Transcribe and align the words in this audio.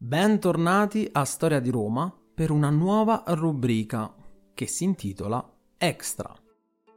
Bentornati 0.00 1.08
a 1.10 1.24
Storia 1.24 1.58
di 1.58 1.70
Roma 1.70 2.16
per 2.32 2.52
una 2.52 2.70
nuova 2.70 3.24
rubrica 3.26 4.14
che 4.54 4.68
si 4.68 4.84
intitola 4.84 5.44
Extra. 5.76 6.32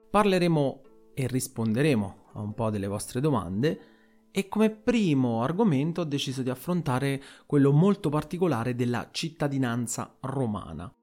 Parleremo 0.08 0.82
e 1.16 1.26
risponderemo 1.26 2.26
a 2.34 2.42
un 2.42 2.54
po' 2.54 2.70
delle 2.70 2.86
vostre 2.86 3.20
domande 3.20 3.80
e 4.30 4.48
come 4.48 4.70
primo 4.70 5.42
argomento 5.42 6.02
ho 6.02 6.04
deciso 6.04 6.44
di 6.44 6.52
affrontare 6.52 7.20
quello 7.48 7.72
molto 7.72 8.10
particolare 8.10 8.76
della 8.76 9.10
cittadinanza 9.10 10.18
romana. 10.20 10.94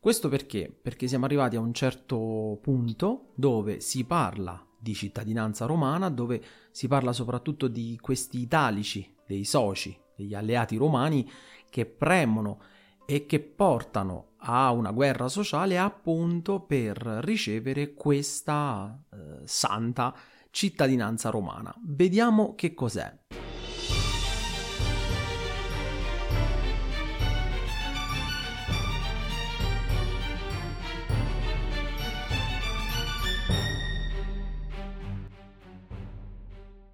Questo 0.00 0.30
perché? 0.30 0.74
Perché 0.80 1.06
siamo 1.06 1.26
arrivati 1.26 1.56
a 1.56 1.60
un 1.60 1.74
certo 1.74 2.58
punto 2.62 3.32
dove 3.34 3.80
si 3.80 4.04
parla 4.04 4.66
di 4.80 4.94
cittadinanza 4.94 5.66
romana, 5.66 6.08
dove 6.08 6.42
si 6.70 6.88
parla 6.88 7.12
soprattutto 7.12 7.68
di 7.68 7.98
questi 8.00 8.40
italici, 8.40 9.14
dei 9.26 9.44
soci, 9.44 10.01
degli 10.22 10.34
alleati 10.34 10.76
romani 10.76 11.28
che 11.68 11.84
premono 11.86 12.60
e 13.04 13.26
che 13.26 13.40
portano 13.40 14.32
a 14.44 14.70
una 14.70 14.92
guerra 14.92 15.28
sociale 15.28 15.78
appunto 15.78 16.60
per 16.60 16.96
ricevere 17.22 17.94
questa 17.94 18.98
eh, 19.10 19.40
santa 19.44 20.14
cittadinanza 20.50 21.30
romana. 21.30 21.74
Vediamo 21.84 22.54
che 22.54 22.74
cos'è. 22.74 23.51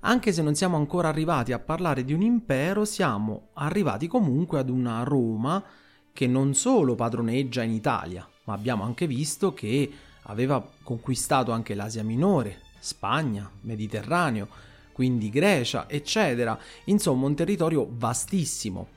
Anche 0.09 0.33
se 0.33 0.41
non 0.41 0.55
siamo 0.55 0.79
ancora 0.79 1.09
arrivati 1.09 1.53
a 1.53 1.59
parlare 1.59 2.03
di 2.03 2.15
un 2.15 2.23
impero, 2.23 2.87
siamo 2.87 3.49
arrivati 3.53 4.07
comunque 4.07 4.59
ad 4.59 4.71
una 4.71 5.03
Roma 5.03 5.63
che 6.15 6.27
non 6.27 6.55
solo 6.55 6.95
padroneggia 6.95 7.63
in 7.63 7.73
Italia, 7.73 8.27
ma 8.45 8.55
abbiamo 8.55 8.85
anche 8.85 9.07
visto 9.07 9.53
che 9.53 9.93
aveva 10.23 10.67
conquistato 10.83 11.53
anche 11.53 11.75
l'Asia 11.75 12.03
Minore, 12.03 12.63
Spagna, 12.79 13.51
Mediterraneo, 13.61 14.49
quindi 14.93 15.29
Grecia, 15.29 15.91
eccetera. 15.91 16.59
Insomma, 16.85 17.27
un 17.27 17.35
territorio 17.35 17.87
vastissimo. 17.91 18.89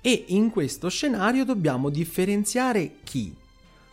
E 0.00 0.24
in 0.28 0.48
questo 0.48 0.88
scenario 0.88 1.44
dobbiamo 1.44 1.90
differenziare 1.90 3.00
chi? 3.04 3.36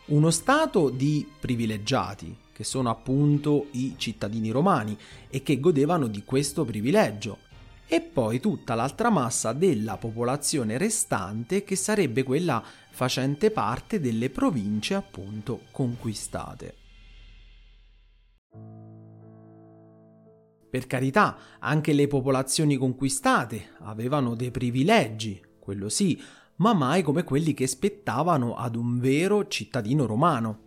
Uno 0.06 0.30
stato 0.30 0.88
di 0.88 1.28
privilegiati, 1.38 2.34
che 2.54 2.62
sono 2.62 2.88
appunto 2.88 3.66
i 3.72 3.96
cittadini 3.98 4.50
romani 4.50 4.96
e 5.28 5.42
che 5.42 5.58
godevano 5.58 6.06
di 6.06 6.22
questo 6.22 6.64
privilegio, 6.64 7.38
e 7.86 8.00
poi 8.00 8.38
tutta 8.38 8.74
l'altra 8.74 9.10
massa 9.10 9.52
della 9.52 9.96
popolazione 9.96 10.78
restante 10.78 11.64
che 11.64 11.74
sarebbe 11.74 12.22
quella 12.22 12.62
facente 12.90 13.50
parte 13.50 13.98
delle 13.98 14.30
province 14.30 14.94
appunto 14.94 15.62
conquistate. 15.72 16.76
Per 20.70 20.86
carità, 20.86 21.36
anche 21.58 21.92
le 21.92 22.06
popolazioni 22.06 22.76
conquistate 22.76 23.70
avevano 23.80 24.34
dei 24.36 24.50
privilegi, 24.50 25.40
quello 25.58 25.88
sì, 25.88 26.20
ma 26.56 26.72
mai 26.72 27.02
come 27.02 27.24
quelli 27.24 27.52
che 27.52 27.66
spettavano 27.66 28.54
ad 28.54 28.76
un 28.76 28.98
vero 29.00 29.48
cittadino 29.48 30.06
romano 30.06 30.63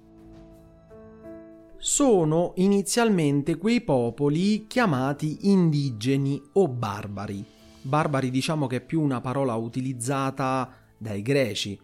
sono 1.79 2.53
inizialmente 2.55 3.57
quei 3.57 3.81
popoli 3.81 4.65
chiamati 4.67 5.49
indigeni 5.49 6.41
o 6.53 6.67
barbari. 6.67 7.45
Barbari 7.81 8.31
diciamo 8.31 8.67
che 8.67 8.77
è 8.77 8.81
più 8.81 9.01
una 9.01 9.21
parola 9.21 9.53
utilizzata 9.55 10.71
dai 10.97 11.21
greci, 11.21 11.79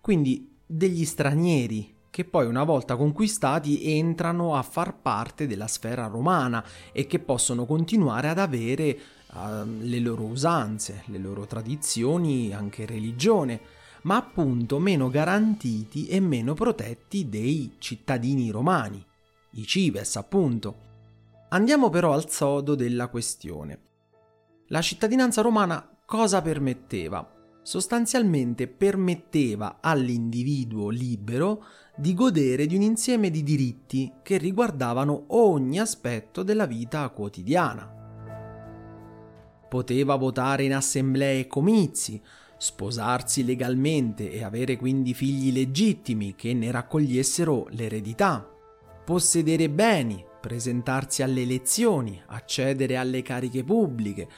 quindi 0.00 0.56
degli 0.66 1.04
stranieri 1.04 1.94
che 2.10 2.24
poi 2.24 2.46
una 2.46 2.64
volta 2.64 2.96
conquistati 2.96 3.96
entrano 3.96 4.56
a 4.56 4.62
far 4.62 4.96
parte 5.00 5.46
della 5.46 5.68
sfera 5.68 6.06
romana 6.06 6.62
e 6.92 7.06
che 7.06 7.18
possono 7.18 7.64
continuare 7.64 8.28
ad 8.28 8.38
avere 8.38 8.98
uh, 9.32 9.64
le 9.80 10.00
loro 10.00 10.24
usanze, 10.24 11.04
le 11.06 11.18
loro 11.18 11.46
tradizioni, 11.46 12.52
anche 12.52 12.84
religione, 12.84 13.60
ma 14.02 14.16
appunto 14.16 14.78
meno 14.78 15.08
garantiti 15.08 16.08
e 16.08 16.20
meno 16.20 16.54
protetti 16.54 17.28
dei 17.28 17.76
cittadini 17.78 18.50
romani 18.50 19.04
i 19.52 19.66
Cives 19.66 20.16
appunto. 20.16 20.88
Andiamo 21.48 21.90
però 21.90 22.12
al 22.12 22.30
sodo 22.30 22.74
della 22.74 23.08
questione. 23.08 23.78
La 24.68 24.80
cittadinanza 24.80 25.42
romana 25.42 25.96
cosa 26.04 26.40
permetteva? 26.42 27.38
Sostanzialmente 27.62 28.68
permetteva 28.68 29.78
all'individuo 29.80 30.88
libero 30.90 31.64
di 31.96 32.14
godere 32.14 32.66
di 32.66 32.76
un 32.76 32.82
insieme 32.82 33.30
di 33.30 33.42
diritti 33.42 34.12
che 34.22 34.38
riguardavano 34.38 35.24
ogni 35.28 35.80
aspetto 35.80 36.42
della 36.42 36.66
vita 36.66 37.08
quotidiana. 37.10 37.98
Poteva 39.68 40.14
votare 40.14 40.64
in 40.64 40.74
assemblee 40.74 41.40
e 41.40 41.46
comizi, 41.46 42.22
sposarsi 42.56 43.44
legalmente 43.44 44.30
e 44.30 44.44
avere 44.44 44.76
quindi 44.76 45.14
figli 45.14 45.52
legittimi 45.52 46.34
che 46.34 46.54
ne 46.54 46.70
raccogliessero 46.70 47.66
l'eredità 47.70 48.58
possedere 49.04 49.68
beni, 49.68 50.24
presentarsi 50.40 51.22
alle 51.22 51.42
elezioni, 51.42 52.20
accedere 52.26 52.96
alle 52.96 53.22
cariche 53.22 53.62
pubbliche, 53.64 54.28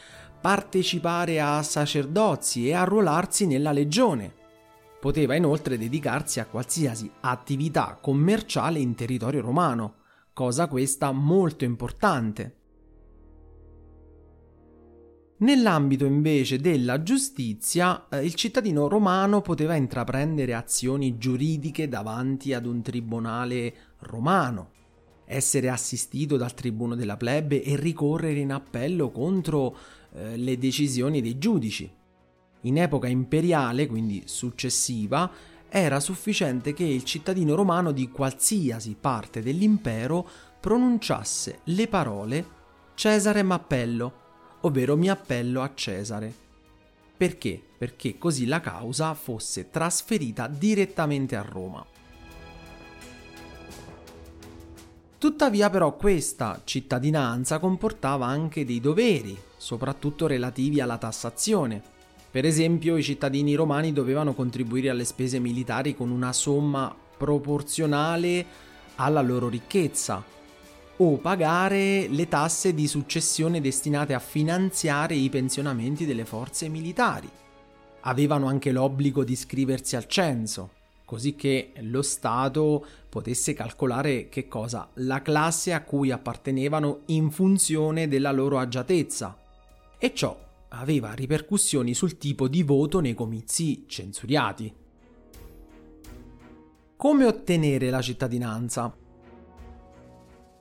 partecipare 0.40 1.40
a 1.40 1.62
sacerdozi 1.62 2.68
e 2.68 2.74
arruolarsi 2.74 3.46
nella 3.46 3.72
legione. 3.72 4.34
Poteva 5.00 5.34
inoltre 5.34 5.78
dedicarsi 5.78 6.40
a 6.40 6.46
qualsiasi 6.46 7.10
attività 7.20 7.98
commerciale 8.00 8.78
in 8.78 8.94
territorio 8.94 9.40
romano, 9.40 9.94
cosa 10.32 10.66
questa 10.68 11.12
molto 11.12 11.64
importante. 11.64 12.56
Nell'ambito 15.42 16.04
invece 16.04 16.58
della 16.58 17.02
giustizia, 17.02 18.06
eh, 18.08 18.24
il 18.24 18.34
cittadino 18.34 18.86
romano 18.86 19.40
poteva 19.40 19.74
intraprendere 19.74 20.54
azioni 20.54 21.18
giuridiche 21.18 21.88
davanti 21.88 22.52
ad 22.54 22.64
un 22.64 22.80
tribunale 22.80 23.74
romano, 24.02 24.70
essere 25.24 25.68
assistito 25.68 26.36
dal 26.36 26.54
tribuno 26.54 26.94
della 26.94 27.16
plebe 27.16 27.62
e 27.62 27.76
ricorrere 27.76 28.40
in 28.40 28.52
appello 28.52 29.10
contro 29.10 29.76
eh, 30.14 30.36
le 30.36 30.58
decisioni 30.58 31.20
dei 31.20 31.38
giudici. 31.38 31.90
In 32.62 32.78
epoca 32.78 33.08
imperiale, 33.08 33.86
quindi 33.86 34.22
successiva, 34.26 35.30
era 35.68 36.00
sufficiente 36.00 36.74
che 36.74 36.84
il 36.84 37.04
cittadino 37.04 37.54
romano 37.54 37.92
di 37.92 38.10
qualsiasi 38.10 38.96
parte 39.00 39.40
dell'impero 39.40 40.28
pronunciasse 40.60 41.60
le 41.64 41.88
parole 41.88 42.60
Cesare 42.94 43.42
m'appello 43.42 44.20
ovvero 44.62 44.96
mi 44.96 45.08
appello 45.08 45.62
a 45.62 45.72
Cesare. 45.74 46.32
Perché? 47.16 47.60
Perché 47.78 48.18
così 48.18 48.46
la 48.46 48.60
causa 48.60 49.14
fosse 49.14 49.70
trasferita 49.70 50.48
direttamente 50.48 51.36
a 51.36 51.42
Roma. 51.42 51.84
Tuttavia 55.22 55.70
però 55.70 55.94
questa 55.94 56.62
cittadinanza 56.64 57.60
comportava 57.60 58.26
anche 58.26 58.64
dei 58.64 58.80
doveri, 58.80 59.38
soprattutto 59.56 60.26
relativi 60.26 60.80
alla 60.80 60.98
tassazione. 60.98 61.80
Per 62.28 62.44
esempio 62.44 62.96
i 62.96 63.04
cittadini 63.04 63.54
romani 63.54 63.92
dovevano 63.92 64.34
contribuire 64.34 64.88
alle 64.90 65.04
spese 65.04 65.38
militari 65.38 65.94
con 65.94 66.10
una 66.10 66.32
somma 66.32 66.92
proporzionale 67.16 68.44
alla 68.96 69.20
loro 69.22 69.48
ricchezza, 69.48 70.24
o 70.96 71.16
pagare 71.18 72.08
le 72.08 72.26
tasse 72.26 72.74
di 72.74 72.88
successione 72.88 73.60
destinate 73.60 74.14
a 74.14 74.18
finanziare 74.18 75.14
i 75.14 75.28
pensionamenti 75.28 76.04
delle 76.04 76.24
forze 76.24 76.66
militari. 76.66 77.30
Avevano 78.00 78.48
anche 78.48 78.72
l'obbligo 78.72 79.22
di 79.22 79.34
iscriversi 79.34 79.94
al 79.94 80.08
censo, 80.08 80.70
così 81.12 81.34
che 81.34 81.74
lo 81.80 82.00
Stato 82.00 82.86
potesse 83.10 83.52
calcolare 83.52 84.30
che 84.30 84.48
cosa? 84.48 84.88
La 84.94 85.20
classe 85.20 85.74
a 85.74 85.82
cui 85.82 86.10
appartenevano 86.10 87.00
in 87.08 87.30
funzione 87.30 88.08
della 88.08 88.32
loro 88.32 88.58
agiatezza. 88.58 89.38
E 89.98 90.14
ciò 90.14 90.34
aveva 90.68 91.12
ripercussioni 91.12 91.92
sul 91.92 92.16
tipo 92.16 92.48
di 92.48 92.62
voto 92.62 93.00
nei 93.00 93.12
comizi 93.12 93.84
censuriati. 93.86 94.74
Come 96.96 97.26
ottenere 97.26 97.90
la 97.90 98.00
cittadinanza? 98.00 98.96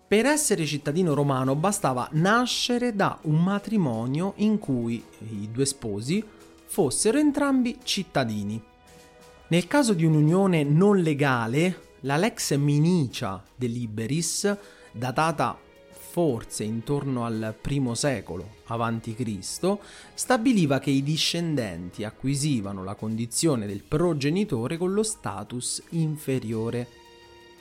Per 0.05 0.25
essere 0.25 0.65
cittadino 0.65 1.13
romano 1.13 1.55
bastava 1.55 2.09
nascere 2.11 2.93
da 2.93 3.17
un 3.21 3.41
matrimonio 3.41 4.33
in 4.37 4.59
cui 4.59 5.01
i 5.29 5.49
due 5.49 5.65
sposi 5.65 6.21
fossero 6.65 7.19
entrambi 7.19 7.77
cittadini. 7.83 8.61
Nel 9.51 9.67
caso 9.67 9.93
di 9.93 10.05
un'unione 10.05 10.63
non 10.63 10.99
legale, 10.99 11.81
la 12.01 12.15
lex 12.15 12.55
minicia 12.55 13.43
de 13.53 13.67
liberis, 13.67 14.57
datata 14.93 15.59
forse 15.89 16.63
intorno 16.63 17.25
al 17.25 17.53
I 17.67 17.89
secolo 17.91 18.47
a.C., 18.67 19.77
stabiliva 20.13 20.79
che 20.79 20.91
i 20.91 21.03
discendenti 21.03 22.05
acquisivano 22.05 22.85
la 22.85 22.95
condizione 22.95 23.67
del 23.67 23.83
progenitore 23.83 24.77
con 24.77 24.93
lo 24.93 25.03
status 25.03 25.83
inferiore, 25.89 26.87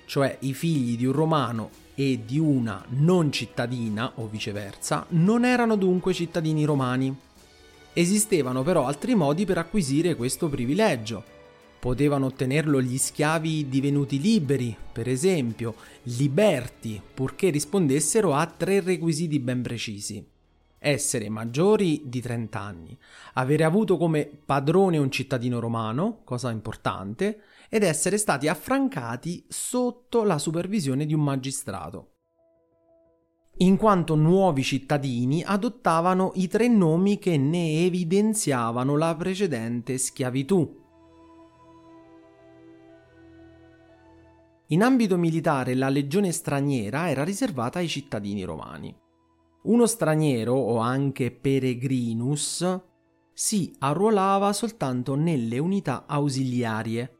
cioè 0.06 0.36
i 0.42 0.54
figli 0.54 0.96
di 0.96 1.06
un 1.06 1.12
romano 1.12 1.70
e 1.96 2.20
di 2.24 2.38
una 2.38 2.84
non 2.90 3.32
cittadina 3.32 4.12
o 4.14 4.28
viceversa 4.28 5.06
non 5.08 5.44
erano 5.44 5.74
dunque 5.74 6.12
cittadini 6.12 6.64
romani. 6.64 7.12
Esistevano 7.92 8.62
però 8.62 8.86
altri 8.86 9.16
modi 9.16 9.44
per 9.44 9.58
acquisire 9.58 10.14
questo 10.14 10.48
privilegio. 10.48 11.38
Potevano 11.80 12.26
ottenerlo 12.26 12.82
gli 12.82 12.98
schiavi 12.98 13.68
divenuti 13.68 14.20
liberi, 14.20 14.76
per 14.92 15.08
esempio, 15.08 15.74
liberti, 16.02 17.00
purché 17.14 17.48
rispondessero 17.48 18.34
a 18.34 18.46
tre 18.46 18.80
requisiti 18.80 19.40
ben 19.40 19.62
precisi. 19.62 20.24
Essere 20.78 21.28
maggiori 21.28 22.02
di 22.04 22.20
30 22.20 22.60
anni, 22.60 22.98
avere 23.34 23.64
avuto 23.64 23.96
come 23.96 24.30
padrone 24.44 24.98
un 24.98 25.10
cittadino 25.10 25.58
romano, 25.58 26.20
cosa 26.24 26.50
importante, 26.50 27.40
ed 27.68 27.82
essere 27.82 28.18
stati 28.18 28.46
affrancati 28.46 29.44
sotto 29.48 30.22
la 30.22 30.38
supervisione 30.38 31.06
di 31.06 31.14
un 31.14 31.22
magistrato 31.22 32.10
in 33.60 33.76
quanto 33.76 34.14
nuovi 34.14 34.62
cittadini 34.62 35.42
adottavano 35.44 36.32
i 36.36 36.48
tre 36.48 36.66
nomi 36.68 37.18
che 37.18 37.36
ne 37.36 37.84
evidenziavano 37.84 38.96
la 38.96 39.14
precedente 39.14 39.98
schiavitù. 39.98 40.79
In 44.72 44.84
ambito 44.84 45.18
militare 45.18 45.74
la 45.74 45.88
legione 45.88 46.30
straniera 46.30 47.10
era 47.10 47.24
riservata 47.24 47.80
ai 47.80 47.88
cittadini 47.88 48.44
romani. 48.44 48.96
Uno 49.62 49.84
straniero, 49.84 50.54
o 50.54 50.78
anche 50.78 51.32
peregrinus, 51.32 52.80
si 53.32 53.74
arruolava 53.80 54.52
soltanto 54.52 55.16
nelle 55.16 55.58
unità 55.58 56.04
ausiliarie, 56.06 57.16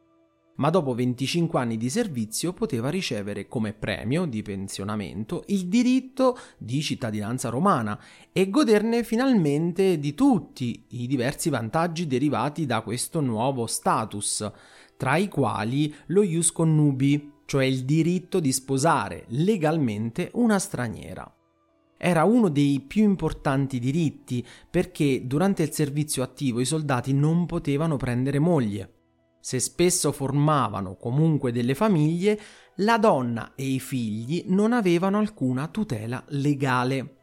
ma 0.59 0.71
dopo 0.71 0.95
25 0.95 1.59
anni 1.59 1.77
di 1.77 1.91
servizio 1.91 2.53
poteva 2.53 2.89
ricevere 2.89 3.49
come 3.49 3.73
premio 3.73 4.27
di 4.27 4.43
pensionamento 4.43 5.43
il 5.49 5.67
diritto 5.67 6.39
di 6.57 6.81
cittadinanza 6.83 7.49
romana 7.49 7.99
e 8.31 8.49
goderne 8.49 9.03
finalmente 9.03 9.99
di 9.99 10.15
tutti 10.15 10.85
i 10.91 11.09
diversi 11.09 11.51
vantaggi 11.51 12.07
derivati 12.07 12.65
da 12.65 12.83
questo 12.83 13.21
nuovo 13.21 13.67
status, 13.67 14.49
tra 14.97 15.17
i 15.17 15.29
quali 15.29 15.93
lo 16.09 16.23
ius 16.23 16.53
connubi, 16.53 17.39
cioè 17.51 17.65
il 17.65 17.85
diritto 17.85 18.39
di 18.39 18.53
sposare 18.53 19.25
legalmente 19.31 20.31
una 20.35 20.61
straniera 20.61 21.35
era 21.97 22.23
uno 22.23 22.49
dei 22.49 22.79
più 22.79 23.03
importanti 23.03 23.81
diritti 23.81 24.47
perché 24.71 25.27
durante 25.27 25.65
il 25.65 25.73
servizio 25.73 26.23
attivo 26.23 26.61
i 26.61 26.65
soldati 26.65 27.13
non 27.13 27.47
potevano 27.47 27.97
prendere 27.97 28.39
moglie. 28.39 28.93
Se 29.41 29.59
spesso 29.59 30.13
formavano 30.13 30.95
comunque 30.95 31.51
delle 31.51 31.75
famiglie, 31.75 32.41
la 32.77 32.99
donna 32.99 33.55
e 33.57 33.65
i 33.65 33.81
figli 33.81 34.45
non 34.47 34.73
avevano 34.73 35.19
alcuna 35.19 35.67
tutela 35.67 36.23
legale. 36.29 37.17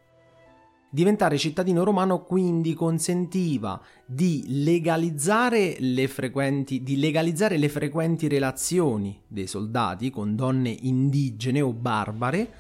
Diventare 0.90 1.38
cittadino 1.38 1.84
romano 1.84 2.24
quindi 2.24 2.74
consentiva 2.74 3.82
di 4.06 4.64
legalizzare 4.64 5.76
le 5.80 6.08
frequenti, 6.08 6.82
di 6.82 6.98
legalizzare 6.98 7.58
le 7.58 7.68
frequenti 7.68 8.30
relazioni 8.30 9.20
dei 9.28 9.48
soldati 9.48 10.10
con 10.10 10.38
donne 10.38 10.70
indigene 10.70 11.60
o 11.60 11.74
barbare 11.74 12.54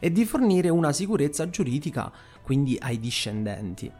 e 0.00 0.10
di 0.10 0.24
fornire 0.24 0.68
una 0.70 0.92
sicurezza 0.92 1.48
giuridica 1.48 2.12
quindi 2.42 2.76
ai 2.80 2.98
discendenti. 2.98 3.92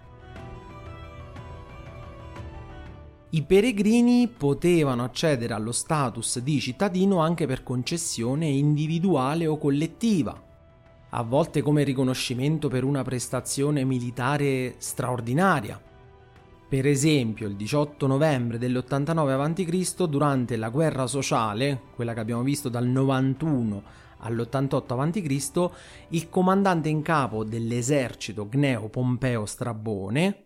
I 3.30 3.42
peregrini 3.42 4.26
potevano 4.26 5.04
accedere 5.04 5.54
allo 5.54 5.72
status 5.72 6.40
di 6.40 6.58
cittadino 6.60 7.18
anche 7.18 7.46
per 7.46 7.62
concessione 7.62 8.46
individuale 8.46 9.46
o 9.46 9.56
collettiva, 9.56 10.47
a 11.10 11.22
volte 11.22 11.62
come 11.62 11.84
riconoscimento 11.84 12.68
per 12.68 12.84
una 12.84 13.02
prestazione 13.02 13.84
militare 13.84 14.74
straordinaria. 14.78 15.80
Per 16.68 16.86
esempio, 16.86 17.48
il 17.48 17.56
18 17.56 18.06
novembre 18.06 18.58
dell'89 18.58 19.30
a.C., 19.30 20.04
durante 20.04 20.56
la 20.56 20.68
guerra 20.68 21.06
sociale, 21.06 21.80
quella 21.94 22.12
che 22.12 22.20
abbiamo 22.20 22.42
visto 22.42 22.68
dal 22.68 22.86
91 22.86 23.82
all'88 24.18 25.00
a.C., 25.00 25.70
il 26.10 26.28
comandante 26.28 26.90
in 26.90 27.00
capo 27.00 27.42
dell'esercito 27.42 28.46
Gneo 28.50 28.90
Pompeo 28.90 29.46
Strabone, 29.46 30.44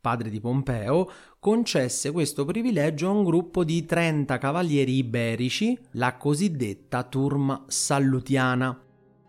padre 0.00 0.28
di 0.28 0.40
Pompeo, 0.40 1.08
concesse 1.38 2.10
questo 2.10 2.44
privilegio 2.44 3.06
a 3.06 3.12
un 3.12 3.22
gruppo 3.22 3.62
di 3.62 3.84
30 3.84 4.38
cavalieri 4.38 4.96
iberici, 4.96 5.78
la 5.92 6.16
cosiddetta 6.16 7.04
Turma 7.04 7.62
Sallutiana, 7.68 8.76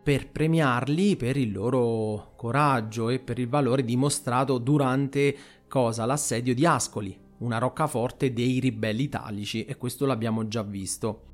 per 0.04 0.30
premiarli 0.30 1.16
per 1.16 1.38
il 1.38 1.52
loro 1.52 2.34
coraggio 2.36 3.10
e 3.10 3.20
per 3.20 3.38
il 3.40 3.48
valore 3.48 3.86
dimostrato 3.86 4.58
durante 4.58 5.36
cosa? 5.68 6.06
l'assedio 6.06 6.56
di 6.56 6.66
Ascoli, 6.66 7.18
una 7.40 7.60
roccaforte 7.60 8.34
dei 8.34 8.60
ribelli 8.60 9.04
italici, 9.04 9.66
e 9.66 9.78
questo 9.78 10.06
l'abbiamo 10.06 10.48
già 10.48 10.64
visto. 10.64 11.26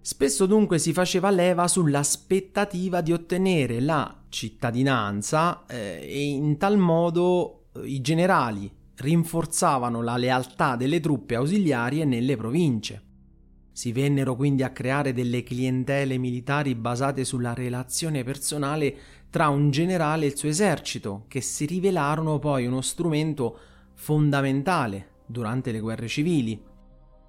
Spesso 0.00 0.46
dunque 0.46 0.78
si 0.78 0.92
faceva 0.92 1.30
leva 1.30 1.66
sull'aspettativa 1.66 3.00
di 3.00 3.12
ottenere 3.12 3.80
la 3.80 4.22
cittadinanza 4.28 5.66
eh, 5.66 5.98
e 6.00 6.22
in 6.26 6.56
tal 6.58 6.78
modo 6.78 7.64
eh, 7.72 7.86
i 7.86 8.00
generali 8.00 8.70
rinforzavano 8.94 10.00
la 10.02 10.16
lealtà 10.16 10.76
delle 10.76 11.00
truppe 11.00 11.34
ausiliarie 11.34 12.04
nelle 12.04 12.36
province. 12.36 13.05
Si 13.76 13.92
vennero 13.92 14.36
quindi 14.36 14.62
a 14.62 14.70
creare 14.70 15.12
delle 15.12 15.42
clientele 15.42 16.16
militari 16.16 16.74
basate 16.74 17.26
sulla 17.26 17.52
relazione 17.52 18.24
personale 18.24 18.96
tra 19.28 19.50
un 19.50 19.68
generale 19.70 20.24
e 20.24 20.28
il 20.28 20.36
suo 20.38 20.48
esercito, 20.48 21.26
che 21.28 21.42
si 21.42 21.66
rivelarono 21.66 22.38
poi 22.38 22.64
uno 22.64 22.80
strumento 22.80 23.58
fondamentale 23.92 25.24
durante 25.26 25.72
le 25.72 25.80
guerre 25.80 26.08
civili. 26.08 26.58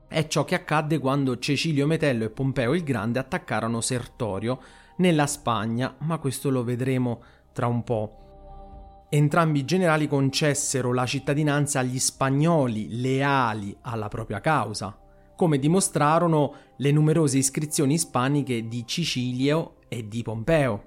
È 0.07 0.25
ciò 0.27 0.45
che 0.45 0.55
accadde 0.55 0.99
quando 0.99 1.37
Cecilio 1.37 1.85
Metello 1.85 2.23
e 2.23 2.29
Pompeo 2.29 2.73
il 2.73 2.83
Grande 2.83 3.19
attaccarono 3.19 3.81
Sertorio 3.81 4.61
nella 4.99 5.27
Spagna, 5.27 5.97
ma 5.99 6.17
questo 6.17 6.49
lo 6.49 6.63
vedremo 6.63 7.23
tra 7.51 7.67
un 7.67 7.83
po'. 7.83 9.07
Entrambi 9.09 9.59
i 9.59 9.65
generali 9.65 10.07
concessero 10.07 10.93
la 10.93 11.05
cittadinanza 11.05 11.79
agli 11.79 11.99
spagnoli 11.99 13.01
leali 13.01 13.75
alla 13.81 14.07
propria 14.07 14.39
causa, 14.39 14.97
come 15.37 15.59
dimostrarono 15.59 16.53
le 16.77 16.91
numerose 16.91 17.37
iscrizioni 17.37 17.93
ispaniche 17.93 18.67
di 18.67 18.85
Cicilio 18.87 19.75
e 19.87 20.07
di 20.07 20.23
Pompeo. 20.23 20.83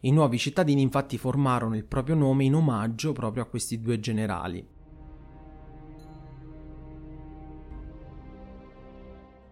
I 0.00 0.10
nuovi 0.10 0.36
cittadini 0.36 0.82
infatti 0.82 1.16
formarono 1.16 1.76
il 1.76 1.84
proprio 1.84 2.16
nome 2.16 2.44
in 2.44 2.56
omaggio 2.56 3.12
proprio 3.12 3.44
a 3.44 3.46
questi 3.46 3.80
due 3.80 4.00
generali. 4.00 4.66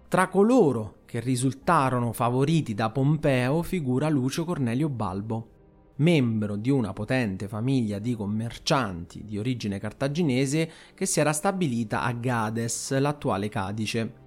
Tra 0.09 0.28
coloro 0.28 0.99
che 1.04 1.21
risultarono 1.21 2.12
favoriti 2.12 2.75
da 2.75 2.90
Pompeo 2.90 3.62
figura 3.62 4.09
Lucio 4.09 4.45
Cornelio 4.45 4.88
Balbo, 4.88 5.50
membro 5.97 6.57
di 6.57 6.71
una 6.71 6.93
potente 6.93 7.49
famiglia 7.49 7.99
di 7.99 8.15
commercianti 8.15 9.25
di 9.25 9.38
origine 9.38 9.79
cartaginese 9.79 10.71
che 10.95 11.07
si 11.07 11.21
era 11.21 11.33
stabilita 11.33 12.03
a 12.03 12.12
Gades, 12.12 12.99
l'attuale 12.99 13.49
Cadice. 13.49 14.25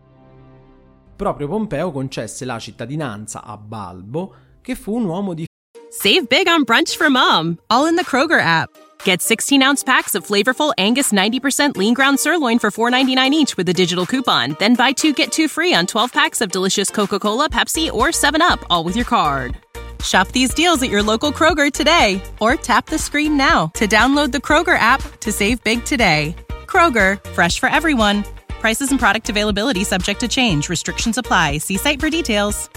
Proprio 1.16 1.48
Pompeo 1.48 1.92
concesse 1.92 2.46
la 2.46 2.60
cittadinanza 2.60 3.44
a 3.44 3.58
Balbo, 3.58 4.34
che 4.62 4.76
fu 4.76 4.96
un 4.96 5.06
uomo 5.06 5.34
di 5.34 5.46
Save 5.92 6.28
big 6.30 6.48
on 6.48 6.64
brunch 6.64 6.96
for 6.96 7.10
mom, 7.10 7.58
all 7.70 7.88
in 7.88 7.96
the 7.96 8.06
Kroger 8.06 8.40
app. 8.40 8.70
Get 9.04 9.22
16 9.22 9.62
ounce 9.62 9.84
packs 9.84 10.14
of 10.16 10.26
flavorful 10.26 10.72
Angus 10.78 11.12
90% 11.12 11.78
lean 11.78 11.94
ground 11.94 12.20
sirloin 12.20 12.60
for 12.60 12.70
$4.99 12.70 13.32
each 13.32 13.58
with 13.58 13.68
a 13.70 13.74
digital 13.74 14.06
coupon. 14.06 14.56
Then 14.60 14.76
buy 14.76 14.92
two 14.92 15.14
get 15.14 15.32
two 15.32 15.48
free 15.48 15.74
on 15.74 15.88
12 15.88 16.14
packs 16.14 16.42
of 16.42 16.52
delicious 16.52 16.90
Coca 16.90 17.20
Cola, 17.20 17.50
Pepsi, 17.50 17.92
or 17.92 18.10
7UP, 18.10 18.64
all 18.70 18.84
with 18.84 18.96
your 18.96 19.06
card. 19.06 19.58
Shop 20.02 20.28
these 20.30 20.54
deals 20.54 20.82
at 20.82 20.90
your 20.90 21.04
local 21.04 21.32
Kroger 21.32 21.72
today 21.72 22.22
or 22.40 22.56
tap 22.56 22.86
the 22.86 22.98
screen 22.98 23.36
now 23.36 23.68
to 23.76 23.88
download 23.88 24.32
the 24.32 24.38
Kroger 24.38 24.78
app 24.78 25.02
to 25.20 25.32
save 25.32 25.64
big 25.64 25.84
today. 25.84 26.36
Kroger, 26.66 27.22
fresh 27.34 27.60
for 27.60 27.68
everyone. 27.68 28.24
Prices 28.62 28.92
and 28.92 29.00
product 29.00 29.30
availability 29.30 29.84
subject 29.84 30.22
to 30.22 30.30
change. 30.30 30.70
Restrictions 30.70 31.18
apply. 31.18 31.58
See 31.58 31.78
site 31.78 32.00
for 32.00 32.10
details. 32.10 32.70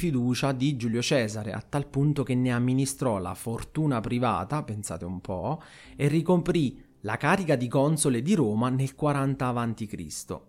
fiducia 0.00 0.52
di 0.52 0.76
Giulio 0.76 1.02
Cesare, 1.02 1.52
a 1.52 1.60
tal 1.60 1.86
punto 1.86 2.22
che 2.22 2.34
ne 2.34 2.50
amministrò 2.50 3.18
la 3.18 3.34
fortuna 3.34 4.00
privata, 4.00 4.62
pensate 4.62 5.04
un 5.04 5.20
po', 5.20 5.62
e 5.94 6.08
ricoprì 6.08 6.82
la 7.02 7.18
carica 7.18 7.54
di 7.54 7.68
console 7.68 8.22
di 8.22 8.34
Roma 8.34 8.70
nel 8.70 8.94
40 8.94 9.46
a.C. 9.46 10.40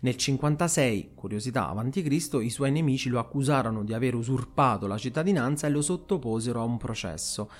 Nel 0.00 0.14
56, 0.14 1.10
curiosità 1.16 1.68
avanti 1.68 2.02
Cristo, 2.02 2.40
i 2.40 2.50
suoi 2.50 2.70
nemici 2.70 3.08
lo 3.08 3.18
accusarono 3.18 3.82
di 3.82 3.92
aver 3.92 4.14
usurpato 4.14 4.86
la 4.86 4.96
cittadinanza 4.96 5.66
e 5.66 5.70
lo 5.70 5.82
sottoposero 5.82 6.60
a 6.60 6.64
un 6.64 6.76
processo. 6.76 7.50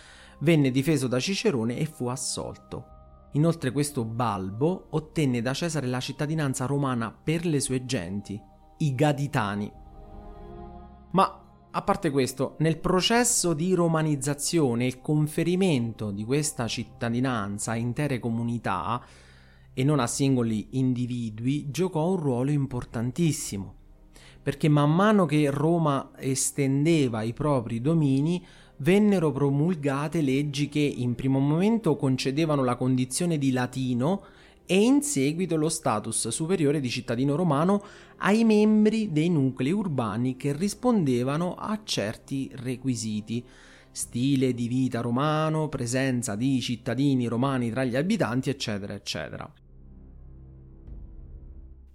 Venne 0.40 0.70
difeso 0.70 1.08
da 1.08 1.18
Cicerone 1.18 1.78
e 1.78 1.86
fu 1.86 2.06
assolto. 2.06 2.84
Inoltre 3.32 3.72
questo 3.72 4.04
Balbo 4.04 4.86
ottenne 4.90 5.42
da 5.42 5.52
Cesare 5.52 5.88
la 5.88 5.98
cittadinanza 5.98 6.64
romana 6.64 7.10
per 7.10 7.44
le 7.44 7.58
sue 7.58 7.84
genti, 7.84 8.40
i 8.78 8.94
Gaditani. 8.94 9.72
Ma 11.10 11.42
a 11.72 11.82
parte 11.82 12.10
questo, 12.10 12.54
nel 12.58 12.78
processo 12.78 13.52
di 13.52 13.74
romanizzazione 13.74 14.86
il 14.86 15.00
conferimento 15.00 16.12
di 16.12 16.24
questa 16.24 16.68
cittadinanza 16.68 17.72
a 17.72 17.76
intere 17.76 18.20
comunità 18.20 19.02
e 19.78 19.84
non 19.84 20.00
a 20.00 20.08
singoli 20.08 20.66
individui 20.70 21.70
giocò 21.70 22.08
un 22.08 22.16
ruolo 22.16 22.50
importantissimo, 22.50 23.74
perché 24.42 24.68
man 24.68 24.92
mano 24.92 25.24
che 25.24 25.48
Roma 25.50 26.10
estendeva 26.16 27.22
i 27.22 27.32
propri 27.32 27.80
domini 27.80 28.44
vennero 28.78 29.30
promulgate 29.30 30.20
leggi 30.20 30.68
che 30.68 30.80
in 30.80 31.14
primo 31.14 31.38
momento 31.38 31.94
concedevano 31.94 32.64
la 32.64 32.74
condizione 32.74 33.38
di 33.38 33.52
latino 33.52 34.22
e 34.66 34.82
in 34.82 35.00
seguito 35.02 35.54
lo 35.54 35.68
status 35.68 36.26
superiore 36.26 36.80
di 36.80 36.90
cittadino 36.90 37.36
romano 37.36 37.80
ai 38.16 38.42
membri 38.42 39.12
dei 39.12 39.30
nuclei 39.30 39.70
urbani 39.70 40.36
che 40.36 40.52
rispondevano 40.54 41.54
a 41.54 41.78
certi 41.84 42.50
requisiti 42.52 43.44
stile 43.92 44.54
di 44.54 44.66
vita 44.66 45.00
romano, 45.00 45.68
presenza 45.68 46.34
di 46.34 46.60
cittadini 46.60 47.28
romani 47.28 47.70
tra 47.70 47.84
gli 47.84 47.94
abitanti, 47.94 48.50
eccetera, 48.50 48.92
eccetera. 48.94 49.48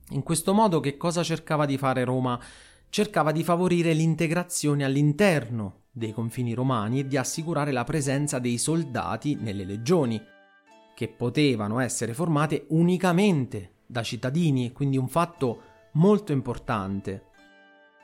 In 0.10 0.24
questo 0.24 0.53
modo 0.53 0.79
che 0.79 0.98
cosa 0.98 1.24
cercava 1.24 1.65
di 1.65 1.77
fare 1.77 2.03
Roma? 2.03 2.39
Cercava 2.89 3.31
di 3.31 3.43
favorire 3.43 3.93
l'integrazione 3.93 4.83
all'interno 4.83 5.83
dei 5.91 6.12
confini 6.12 6.53
romani 6.53 7.00
e 7.00 7.07
di 7.07 7.17
assicurare 7.17 7.72
la 7.72 7.83
presenza 7.83 8.39
dei 8.39 8.57
soldati 8.57 9.36
nelle 9.36 9.63
legioni, 9.63 10.22
che 10.93 11.07
potevano 11.07 11.79
essere 11.79 12.13
formate 12.13 12.65
unicamente 12.69 13.72
da 13.86 14.03
cittadini, 14.03 14.72
quindi 14.72 14.98
un 14.98 15.07
fatto 15.07 15.62
molto 15.93 16.31
importante. 16.31 17.27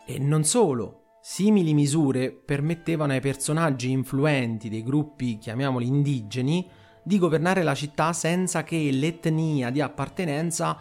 E 0.06 0.18
non 0.18 0.44
solo, 0.44 1.18
simili 1.22 1.74
misure 1.74 2.32
permettevano 2.32 3.12
ai 3.14 3.22
personaggi 3.22 3.92
influenti 3.92 4.70
dei 4.70 4.84
gruppi, 4.84 5.38
chiamiamoli 5.38 5.86
indigeni, 5.86 6.68
di 7.04 7.20
governare 7.20 7.64
la 7.64 7.76
città 7.76 8.14
senza 8.14 8.64
che 8.64 8.90
l'etnia 8.92 9.70
di 9.70 9.82
appartenenza 9.82 10.78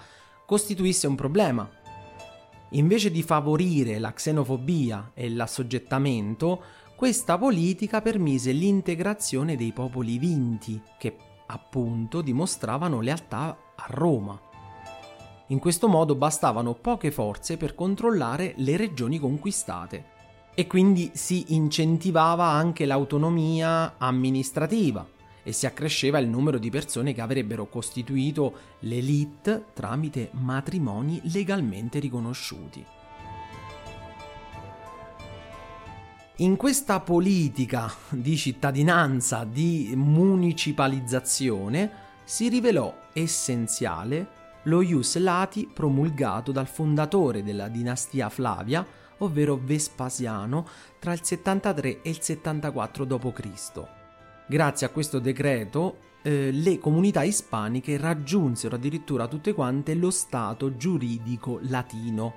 costituisse 0.49 1.07
un 1.07 1.15
problema. 1.15 1.69
Invece 2.71 3.11
di 3.11 3.23
favorire 3.23 3.99
la 3.99 4.15
xenofobia 4.15 5.11
e 5.13 5.29
l'assoggettamento, 5.29 6.63
questa 6.97 7.37
politica 7.37 8.01
permise 8.01 8.53
l'integrazione 8.53 9.57
dei 9.57 9.73
popoli 9.73 10.17
vinti, 10.17 10.81
che 10.99 11.15
appunto 11.49 12.23
dimostravano 12.23 13.03
lealtà 13.03 13.59
a 13.77 13.85
Roma. 13.89 14.41
In 15.49 15.59
questo 15.59 15.87
modo 15.87 16.15
bastavano 16.15 16.73
poche 16.73 17.11
forze 17.11 17.59
per 17.59 17.75
controllare 17.75 18.55
le 18.57 18.79
regioni 18.79 19.19
conquistate 19.19 20.17
e 20.55 20.67
quindi 20.67 21.11
si 21.13 21.45
incentivava 21.49 22.47
anche 22.47 22.87
l'autonomia 22.87 23.97
amministrativa, 23.99 25.07
e 25.49 25.53
si 25.53 25.65
accresceva 25.65 26.19
il 26.19 26.29
numero 26.29 26.59
di 26.59 26.69
persone 26.69 27.15
che 27.15 27.23
avrebbero 27.23 27.69
costituito 27.69 28.77
l'elite 28.81 29.69
tramite 29.73 30.29
matrimoni 30.33 31.23
legalmente 31.33 31.99
riconosciuti. 32.01 32.85
In 36.37 36.57
questa 36.57 37.01
politica 37.01 37.91
di 38.11 38.37
cittadinanza, 38.37 39.45
di 39.45 39.95
municipalizzazione, 39.97 41.93
si 42.25 42.51
rivelò 42.51 42.95
essenziale 43.15 44.29
lo 44.65 44.83
ius 44.83 45.17
lati 45.17 45.67
promulgato 45.73 46.53
dal 46.53 46.69
fondatore 46.69 47.43
della 47.43 47.69
dinastia 47.69 48.29
Flavia, 48.29 48.87
ovvero 49.21 49.59
Vespasiano, 49.65 50.69
tra 50.99 51.15
il 51.15 51.25
73 51.25 52.03
e 52.03 52.11
il 52.11 52.21
74 52.21 53.05
d.C. 53.07 53.98
Grazie 54.51 54.87
a 54.87 54.91
questo 54.91 55.19
decreto 55.19 55.99
eh, 56.23 56.51
le 56.51 56.79
comunità 56.79 57.23
ispaniche 57.23 57.99
raggiunsero 57.99 58.77
addirittura 58.77 59.29
tutte 59.29 59.53
quante 59.53 59.93
lo 59.95 60.11
stato 60.11 60.75
giuridico 60.75 61.59
latino, 61.65 62.35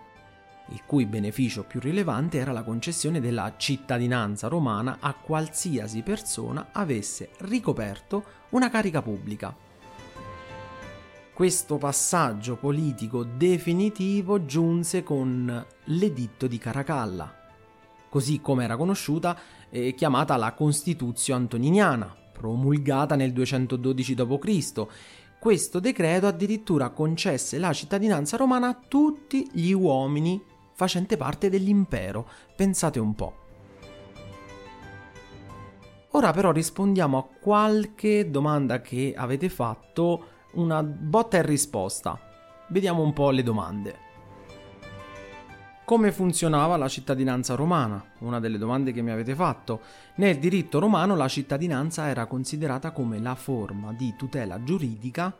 il 0.71 0.81
cui 0.85 1.05
beneficio 1.05 1.63
più 1.63 1.79
rilevante 1.79 2.37
era 2.37 2.51
la 2.51 2.63
concessione 2.63 3.21
della 3.21 3.53
cittadinanza 3.55 4.49
romana 4.49 4.97
a 4.99 5.13
qualsiasi 5.13 6.01
persona 6.01 6.71
avesse 6.73 7.29
ricoperto 7.39 8.25
una 8.49 8.69
carica 8.69 9.01
pubblica. 9.01 9.55
Questo 11.33 11.77
passaggio 11.77 12.57
politico 12.57 13.23
definitivo 13.23 14.45
giunse 14.45 15.01
con 15.01 15.65
l'editto 15.85 16.47
di 16.47 16.57
Caracalla, 16.57 17.33
così 18.09 18.41
come 18.41 18.65
era 18.65 18.75
conosciuta 18.75 19.37
eh, 19.71 19.93
chiamata 19.95 20.35
la 20.35 20.53
Costituzio 20.53 21.35
Antoniniana, 21.35 22.15
promulgata 22.31 23.15
nel 23.15 23.33
212 23.33 24.13
d.C. 24.13 24.85
Questo 25.39 25.79
decreto 25.79 26.27
addirittura 26.27 26.89
concesse 26.89 27.57
la 27.57 27.73
cittadinanza 27.73 28.37
romana 28.37 28.67
a 28.67 28.79
tutti 28.87 29.49
gli 29.51 29.71
uomini 29.71 30.39
facente 30.75 31.17
parte 31.17 31.49
dell'impero. 31.49 32.27
Pensate 32.55 32.99
un 32.99 33.15
po'. 33.15 33.35
Ora 36.11 36.31
però 36.31 36.51
rispondiamo 36.51 37.17
a 37.17 37.23
qualche 37.39 38.29
domanda 38.29 38.81
che 38.81 39.13
avete 39.15 39.47
fatto, 39.47 40.25
una 40.53 40.83
botta 40.83 41.37
e 41.37 41.41
risposta. 41.41 42.19
Vediamo 42.67 43.01
un 43.01 43.13
po' 43.13 43.31
le 43.31 43.43
domande. 43.43 44.10
Come 45.91 46.13
funzionava 46.13 46.77
la 46.77 46.87
cittadinanza 46.87 47.53
romana? 47.53 48.01
Una 48.19 48.39
delle 48.39 48.57
domande 48.57 48.93
che 48.93 49.01
mi 49.01 49.11
avete 49.11 49.35
fatto. 49.35 49.81
Nel 50.15 50.39
diritto 50.39 50.79
romano 50.79 51.17
la 51.17 51.27
cittadinanza 51.27 52.07
era 52.07 52.27
considerata 52.27 52.91
come 52.91 53.19
la 53.19 53.35
forma 53.35 53.91
di 53.91 54.15
tutela 54.17 54.63
giuridica 54.63 55.35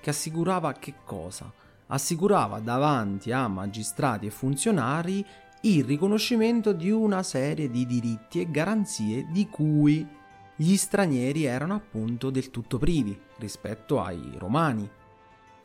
che 0.00 0.10
assicurava 0.10 0.74
che 0.74 0.94
cosa? 1.04 1.52
Assicurava 1.88 2.60
davanti 2.60 3.32
a 3.32 3.48
magistrati 3.48 4.26
e 4.26 4.30
funzionari 4.30 5.26
il 5.62 5.82
riconoscimento 5.82 6.72
di 6.72 6.92
una 6.92 7.24
serie 7.24 7.68
di 7.68 7.84
diritti 7.84 8.40
e 8.40 8.48
garanzie 8.48 9.26
di 9.32 9.48
cui 9.48 10.06
gli 10.54 10.76
stranieri 10.76 11.46
erano 11.46 11.74
appunto 11.74 12.30
del 12.30 12.52
tutto 12.52 12.78
privi 12.78 13.18
rispetto 13.38 14.00
ai 14.00 14.34
romani. 14.38 14.88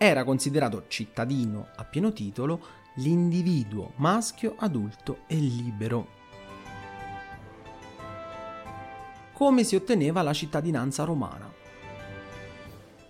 Era 0.04 0.24
considerato 0.24 0.86
cittadino 0.88 1.68
a 1.76 1.84
pieno 1.84 2.12
titolo 2.12 2.60
l'individuo 2.96 3.94
maschio 3.98 4.56
adulto 4.58 5.26
e 5.28 5.36
libero. 5.36 6.08
Come 9.32 9.64
si 9.64 9.76
otteneva 9.76 10.24
la 10.24 10.34
cittadinanza 10.34 11.04
romana? 11.04 11.54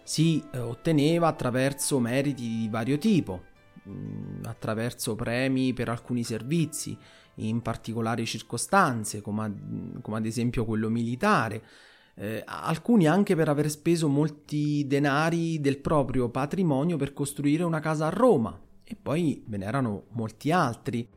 Si 0.03 0.43
eh, 0.51 0.59
otteneva 0.59 1.29
attraverso 1.29 1.97
meriti 1.97 2.41
di 2.45 2.67
vario 2.69 2.97
tipo, 2.97 3.43
mm, 3.87 4.43
attraverso 4.43 5.15
premi 5.15 5.71
per 5.71 5.87
alcuni 5.87 6.25
servizi, 6.25 6.97
in 7.35 7.61
particolari 7.61 8.25
circostanze, 8.25 9.21
come 9.21 9.55
ad 10.17 10.25
esempio 10.25 10.65
quello 10.65 10.89
militare, 10.89 11.63
eh, 12.21 12.43
alcuni 12.45 13.07
anche 13.07 13.35
per 13.35 13.49
aver 13.49 13.67
speso 13.67 14.07
molti 14.07 14.85
denari 14.85 15.59
del 15.59 15.79
proprio 15.79 16.29
patrimonio 16.29 16.95
per 16.95 17.13
costruire 17.13 17.63
una 17.63 17.79
casa 17.79 18.05
a 18.05 18.09
Roma, 18.09 18.55
e 18.83 18.95
poi 18.95 19.43
ve 19.47 19.57
n'erano 19.57 20.03
molti 20.09 20.51
altri. 20.51 21.07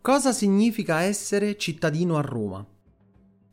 Cosa 0.00 0.32
significa 0.32 1.02
essere 1.02 1.56
cittadino 1.56 2.16
a 2.16 2.22
Roma? 2.22 2.66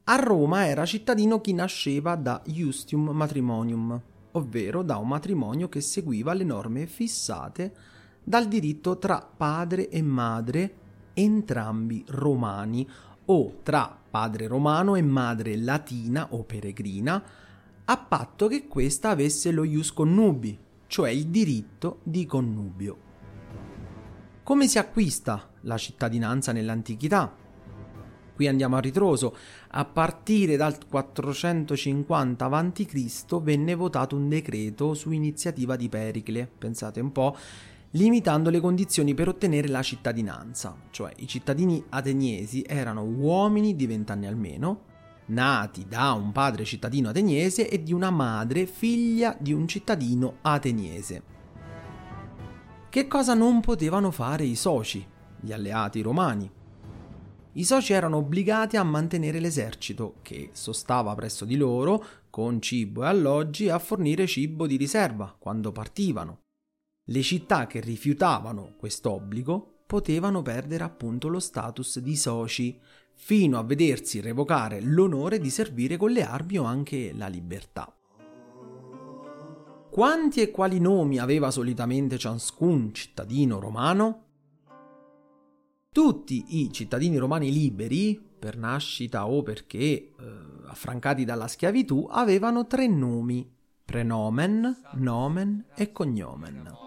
A 0.06 0.16
Roma 0.16 0.66
era 0.66 0.84
cittadino 0.84 1.42
chi 1.42 1.54
nasceva 1.54 2.16
da 2.16 2.42
Justium 2.44 3.10
Matrimonium, 3.10 4.02
ovvero 4.32 4.82
da 4.82 4.98
un 4.98 5.10
matrimonio 5.10 5.70
che 5.70 5.82
seguiva 5.82 6.34
le 6.34 6.44
norme 6.44 6.88
fissate 6.88 7.74
dal 8.24 8.48
diritto 8.48 8.98
tra 8.98 9.22
padre 9.22 9.90
e 9.90 10.02
madre, 10.02 10.76
entrambi 11.14 12.04
romani, 12.08 12.88
o 13.26 13.60
tra 13.64 13.98
padre 14.10 14.48
romano 14.48 14.96
e 14.96 15.02
madre 15.02 15.58
latina 15.58 16.28
o 16.32 16.44
peregrina, 16.44 17.24
a 17.86 17.98
patto 17.98 18.48
che 18.48 18.68
questa 18.68 19.10
avesse 19.10 19.52
lo 19.52 19.64
ius 19.64 19.92
connubi, 19.92 20.58
cioè 20.88 21.10
il 21.10 21.28
diritto 21.28 22.00
di 22.04 22.26
connubio. 22.26 22.98
Come 24.44 24.68
si 24.68 24.78
acquista 24.78 25.50
la 25.62 25.78
cittadinanza 25.78 26.52
nell'antichità? 26.52 27.36
Qui 28.36 28.48
andiamo 28.48 28.76
a 28.76 28.80
ritroso. 28.80 29.36
A 29.70 29.86
partire 29.86 30.58
dal 30.58 30.78
450 30.88 32.46
a.C. 32.46 33.42
venne 33.42 33.76
votato 33.76 34.16
un 34.16 34.28
decreto 34.28 34.94
su 34.94 35.12
iniziativa 35.12 35.76
di 35.76 35.88
Pericle, 35.88 36.50
pensate 36.58 37.00
un 37.00 37.12
po', 37.12 37.36
limitando 37.96 38.50
le 38.50 38.60
condizioni 38.60 39.14
per 39.14 39.30
ottenere 39.30 39.70
la 39.70 39.82
cittadinanza, 39.82 40.76
cioè 40.92 41.14
i 41.18 41.28
cittadini 41.28 41.84
ateniesi 41.90 42.64
erano 42.68 43.04
uomini 43.04 43.76
di 43.76 43.86
20 43.86 44.12
anni 44.12 44.28
almeno, 44.28 44.82
nati 45.28 45.86
da 45.88 46.12
un 46.12 46.32
padre 46.32 46.66
cittadino 46.66 47.10
ateniese 47.10 47.70
e 47.70 47.82
di 47.82 47.94
una 47.94 48.12
madre 48.12 48.66
figlia 48.66 49.36
di 49.40 49.54
un 49.54 49.68
cittadino 49.68 50.38
ateniese. 50.42 51.34
Che 52.90 53.08
cosa 53.08 53.34
non 53.34 53.62
potevano 53.62 54.12
fare 54.12 54.44
i 54.44 54.56
soci, 54.56 55.06
gli 55.40 55.54
alleati 55.54 56.02
romani? 56.02 56.52
I 57.54 57.64
soci 57.64 57.94
erano 57.94 58.18
obbligati 58.18 58.76
a 58.76 58.84
mantenere 58.84 59.40
l'esercito, 59.40 60.16
che 60.22 60.50
sostava 60.52 61.16
presso 61.16 61.46
di 61.46 61.56
loro 61.56 62.04
con 62.30 62.62
cibo 62.62 63.04
e 63.04 63.08
alloggi 63.08 63.70
a 63.70 63.80
fornire 63.80 64.28
cibo 64.28 64.68
di 64.68 64.76
riserva 64.76 65.34
quando 65.40 65.72
partivano. 65.72 66.40
Le 67.06 67.22
città 67.22 67.68
che 67.68 67.80
rifiutavano 67.82 68.74
quest'obbligo 68.78 69.84
potevano 69.86 70.42
perdere 70.42 70.84
appunto 70.84 71.28
lo 71.28 71.40
status 71.40 72.00
di 72.00 72.16
soci, 72.16 72.80
fino 73.14 73.60
a 73.60 73.64
vedersi 73.64 74.20
revocare 74.20 74.82
l'onore 74.82 75.40
di 75.40 75.50
servire 75.50 75.98
con 75.98 76.12
le 76.12 76.24
armi 76.24 76.58
o 76.58 76.64
anche 76.64 77.14
la 77.14 77.28
libertà. 77.28 77.96
Quanti 79.90 80.42
e 80.42 80.52
quali 80.52 80.80
nomi 80.80 81.20
aveva 81.20 81.52
solitamente 81.52 82.18
ciascun 82.18 82.94
cittadino 82.94 83.60
romano? 83.60 84.24
Tutti 85.92 86.60
i 86.62 86.74
cittadini 86.74 87.18
romani 87.18 87.54
liberi, 87.54 88.20
per 88.38 88.58
nascita 88.58 89.28
o 89.28 89.44
perché 89.44 89.78
eh, 89.78 90.14
affrancati 90.66 91.24
dalla 91.24 91.48
schiavitù, 91.48 92.08
avevano 92.10 92.68
tre 92.68 92.88
nomi: 92.88 93.50
prenomen, 93.86 94.76
nomen 94.96 95.68
e 95.76 95.92
cognomen. 95.94 96.85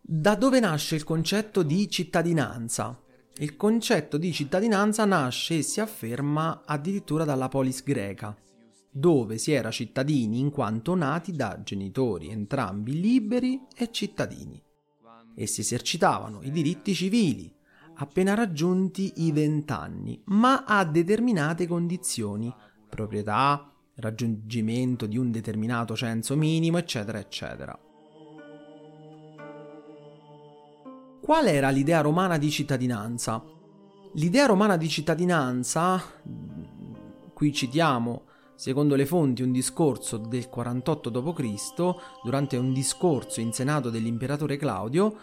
Da 0.00 0.34
dove 0.34 0.60
nasce 0.60 0.94
il 0.94 1.04
concetto 1.04 1.62
di 1.62 1.88
cittadinanza? 1.88 2.98
Il 3.36 3.56
concetto 3.56 4.16
di 4.16 4.32
cittadinanza 4.32 5.04
nasce 5.04 5.58
e 5.58 5.62
si 5.62 5.80
afferma 5.80 6.62
addirittura 6.64 7.24
dalla 7.24 7.48
polis 7.48 7.82
greca, 7.82 8.36
dove 8.90 9.38
si 9.38 9.52
era 9.52 9.70
cittadini 9.70 10.38
in 10.38 10.50
quanto 10.50 10.94
nati 10.94 11.32
da 11.32 11.60
genitori 11.62 12.30
entrambi 12.30 12.98
liberi 13.00 13.66
e 13.76 13.92
cittadini 13.92 14.60
e 15.34 15.46
si 15.46 15.60
esercitavano 15.60 16.42
i 16.42 16.50
diritti 16.50 16.94
civili 16.94 17.54
appena 18.00 18.34
raggiunti 18.34 19.12
i 19.16 19.32
vent'anni, 19.32 20.22
ma 20.26 20.64
a 20.64 20.84
determinate 20.84 21.66
condizioni, 21.66 22.52
proprietà, 22.88 23.72
raggiungimento 23.96 25.06
di 25.06 25.18
un 25.18 25.30
determinato 25.30 25.94
censo 25.96 26.36
minimo, 26.36 26.78
eccetera, 26.78 27.18
eccetera. 27.18 27.78
Qual 31.28 31.46
era 31.46 31.68
l'idea 31.68 32.00
romana 32.00 32.38
di 32.38 32.50
cittadinanza? 32.50 33.44
L'idea 34.14 34.46
romana 34.46 34.78
di 34.78 34.88
cittadinanza, 34.88 36.02
qui 37.34 37.52
citiamo 37.52 38.22
Secondo 38.54 38.94
le 38.94 39.04
fonti, 39.04 39.42
un 39.42 39.52
discorso 39.52 40.16
del 40.16 40.48
48 40.48 41.10
d.C., 41.10 41.94
durante 42.24 42.56
un 42.56 42.72
discorso 42.72 43.42
in 43.42 43.52
senato 43.52 43.90
dell'imperatore 43.90 44.56
Claudio, 44.56 45.18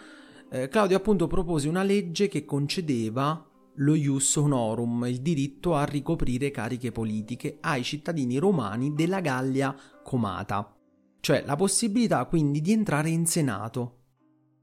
eh, 0.48 0.68
Claudio 0.68 0.96
appunto 0.96 1.26
propose 1.26 1.66
una 1.66 1.82
legge 1.82 2.28
che 2.28 2.44
concedeva 2.44 3.44
lo 3.74 3.94
ius 3.96 4.36
honorum, 4.36 5.06
il 5.08 5.20
diritto 5.20 5.74
a 5.74 5.82
ricoprire 5.82 6.52
cariche 6.52 6.92
politiche 6.92 7.58
ai 7.62 7.82
cittadini 7.82 8.38
romani 8.38 8.94
della 8.94 9.18
Gallia 9.18 9.74
comata, 10.04 10.72
cioè 11.18 11.42
la 11.44 11.56
possibilità 11.56 12.24
quindi 12.26 12.60
di 12.60 12.70
entrare 12.70 13.08
in 13.08 13.26
senato. 13.26 13.95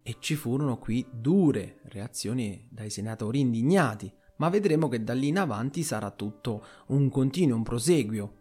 E 0.06 0.18
ci 0.20 0.36
furono 0.36 0.78
qui 0.78 1.08
dure 1.12 1.80
reazioni 1.86 2.68
dai 2.70 2.90
senatori 2.90 3.40
indignati, 3.40 4.12
ma 4.38 4.50
vedremo 4.50 4.90
che 4.90 5.02
da 5.02 5.14
lì 5.14 5.30
in 5.30 5.38
avanti 5.38 5.82
sarà 5.82 6.12
tutto 6.12 6.66
un 6.88 7.08
continuo, 7.10 7.56
un 7.56 7.64
proseguio. 7.64 8.38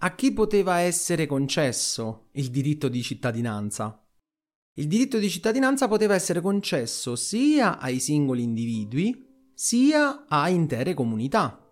A 0.00 0.14
chi 0.14 0.32
poteva 0.32 0.78
essere 0.78 1.26
concesso 1.26 2.28
il 2.32 2.50
diritto 2.50 2.88
di 2.88 3.02
cittadinanza? 3.02 4.06
Il 4.74 4.86
diritto 4.86 5.18
di 5.18 5.28
cittadinanza 5.28 5.88
poteva 5.88 6.14
essere 6.14 6.40
concesso 6.40 7.16
sia 7.16 7.78
ai 7.80 7.98
singoli 7.98 8.42
individui, 8.42 9.26
sia 9.54 10.26
a 10.28 10.48
intere 10.50 10.94
comunità. 10.94 11.66